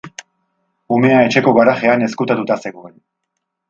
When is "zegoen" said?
2.67-3.01